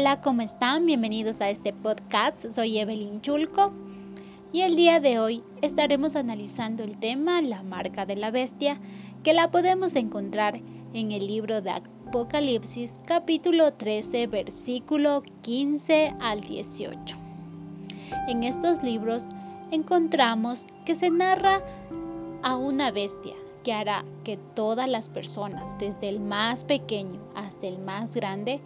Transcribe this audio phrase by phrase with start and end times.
[0.00, 0.86] Hola, ¿cómo están?
[0.86, 2.52] Bienvenidos a este podcast.
[2.52, 3.72] Soy Evelyn Chulco
[4.52, 8.78] y el día de hoy estaremos analizando el tema La marca de la bestia,
[9.24, 10.60] que la podemos encontrar
[10.92, 17.16] en el libro de Apocalipsis capítulo 13 versículo 15 al 18.
[18.28, 19.26] En estos libros
[19.72, 21.60] encontramos que se narra
[22.44, 27.80] a una bestia que hará que todas las personas, desde el más pequeño hasta el
[27.80, 28.60] más grande,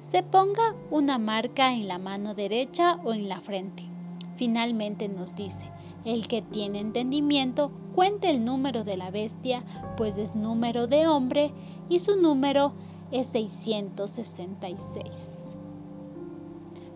[0.00, 3.84] se ponga una marca en la mano derecha o en la frente.
[4.36, 5.70] Finalmente nos dice,
[6.04, 9.64] el que tiene entendimiento cuente el número de la bestia,
[9.96, 11.52] pues es número de hombre
[11.88, 12.72] y su número
[13.10, 15.54] es 666.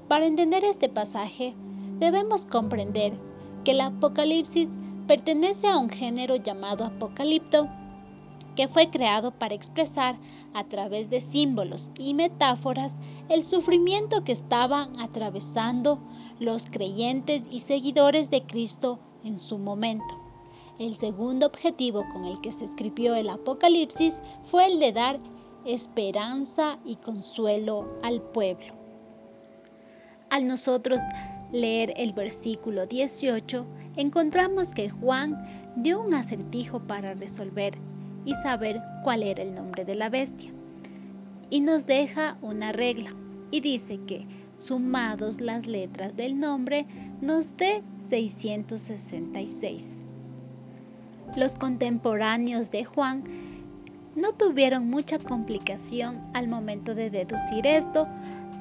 [0.08, 1.55] Para entender este pasaje,
[1.98, 3.12] debemos comprender
[3.64, 4.70] que el Apocalipsis
[5.06, 7.68] pertenece a un género llamado Apocalipto,
[8.54, 10.16] que fue creado para expresar
[10.52, 12.97] a través de símbolos y metáforas
[13.28, 15.98] el sufrimiento que estaban atravesando
[16.38, 20.20] los creyentes y seguidores de Cristo en su momento.
[20.78, 25.20] El segundo objetivo con el que se escribió el Apocalipsis fue el de dar
[25.64, 28.75] esperanza y consuelo al pueblo.
[30.30, 31.00] Al nosotros
[31.52, 33.64] leer el versículo 18,
[33.97, 37.78] encontramos que Juan dio un acertijo para resolver
[38.25, 40.53] y saber cuál era el nombre de la bestia.
[41.50, 43.14] Y nos deja una regla
[43.50, 44.27] y dice que
[44.58, 46.86] sumados las letras del nombre
[47.20, 50.05] nos dé 666.
[51.36, 53.25] Los contemporáneos de Juan
[54.14, 58.06] no tuvieron mucha complicación al momento de deducir esto,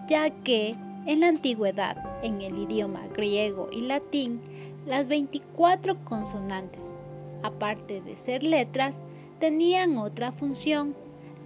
[0.07, 4.41] ya que en la antigüedad, en el idioma griego y latín,
[4.87, 6.95] las 24 consonantes,
[7.43, 8.99] aparte de ser letras,
[9.43, 10.95] tenían otra función,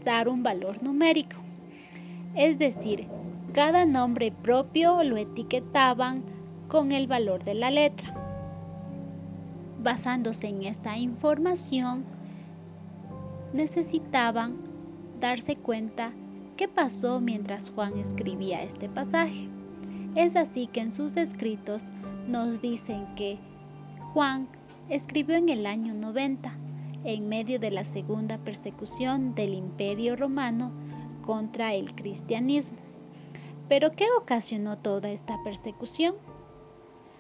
[0.06, 1.38] dar un valor numérico.
[2.36, 3.08] Es decir,
[3.54, 6.22] cada nombre propio lo etiquetaban
[6.68, 8.14] con el valor de la letra.
[9.82, 12.06] Basándose en esta información,
[13.52, 14.58] necesitaban
[15.20, 16.12] darse cuenta
[16.56, 19.50] qué pasó mientras Juan escribía este pasaje.
[20.14, 21.88] Es así que en sus escritos
[22.28, 23.40] nos dicen que
[24.14, 24.48] Juan
[24.88, 26.67] escribió en el año 90,
[27.08, 30.74] en medio de la segunda persecución del imperio romano
[31.26, 32.80] contra el cristianismo.
[33.70, 36.16] Pero ¿qué ocasionó toda esta persecución?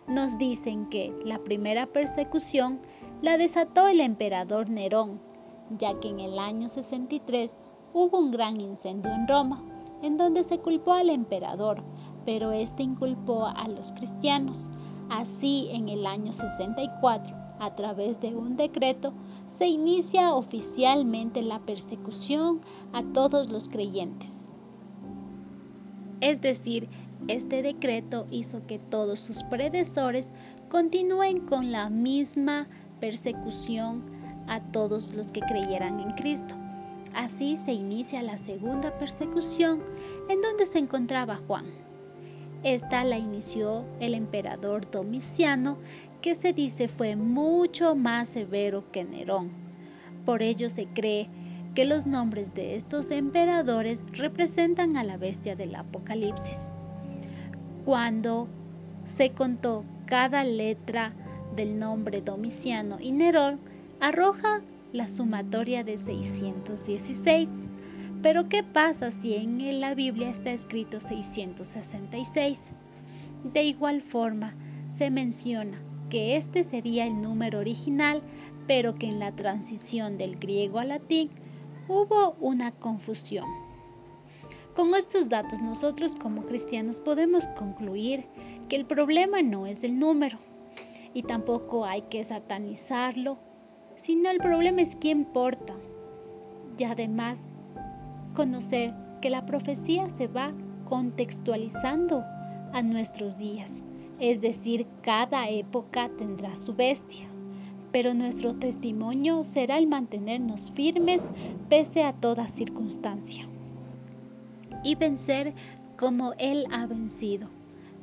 [0.05, 2.81] Nos dicen que la primera persecución
[3.21, 5.21] la desató el emperador Nerón,
[5.77, 7.57] ya que en el año 63
[7.93, 9.63] hubo un gran incendio en Roma,
[10.01, 11.81] en donde se culpó al emperador,
[12.25, 14.69] pero este inculpó a los cristianos.
[15.09, 19.13] Así, en el año 64, a través de un decreto,
[19.47, 22.61] se inicia oficialmente la persecución
[22.93, 24.51] a todos los creyentes.
[26.21, 26.89] Es decir,
[27.27, 30.31] este decreto hizo que todos sus predecesores
[30.69, 32.67] continúen con la misma
[32.99, 34.03] persecución
[34.47, 36.55] a todos los que creyeran en Cristo.
[37.13, 39.81] Así se inicia la segunda persecución
[40.29, 41.86] en donde se encontraba Juan.
[42.67, 45.77] Esta la inició el emperador Domiciano,
[46.21, 49.51] que se dice fue mucho más severo que Nerón.
[50.25, 51.29] Por ello se cree
[51.75, 56.73] que los nombres de estos emperadores representan a la bestia del Apocalipsis.
[57.85, 58.49] Cuando
[59.05, 61.13] se contó cada letra
[61.55, 63.61] del nombre Domiciano y Nerón,
[64.01, 64.59] arroja
[64.91, 67.47] la sumatoria de 616.
[68.27, 72.73] Pero ¿qué pasa si en la Biblia está escrito 666?
[73.53, 74.53] De igual forma,
[74.89, 78.21] se menciona que este sería el número original,
[78.67, 81.29] pero que en la transición del griego al latín
[81.87, 83.45] hubo una confusión.
[84.75, 88.25] Con estos datos nosotros como cristianos podemos concluir
[88.67, 90.37] que el problema no es el número
[91.13, 93.37] y tampoco hay que satanizarlo
[93.95, 95.75] sino el problema es quién porta.
[96.77, 97.53] Y además,
[98.37, 100.53] conocer que la profecía se va
[100.87, 102.23] contextualizando
[102.71, 103.79] a nuestros días,
[104.19, 107.25] es decir, cada época tendrá su bestia,
[107.91, 111.23] pero nuestro testimonio será el mantenernos firmes
[111.67, 113.47] pese a toda circunstancia
[114.83, 115.55] y vencer
[115.97, 117.49] como Él ha vencido,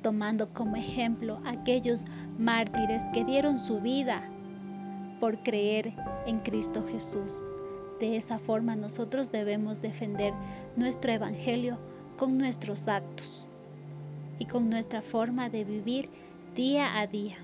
[0.03, 2.07] tomando como ejemplo aquellos
[2.39, 4.29] mártires que dieron su vida
[5.21, 5.95] por creer
[6.27, 7.45] en Cristo Jesús.
[8.01, 10.33] De esa forma nosotros debemos defender
[10.77, 11.79] nuestro Evangelio
[12.17, 13.47] con nuestros actos
[14.39, 16.11] y con nuestra forma de vivir
[16.55, 17.39] día a día.